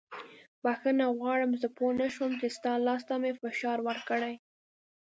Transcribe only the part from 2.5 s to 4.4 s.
ستا لاس ته مې فشار ورکړی.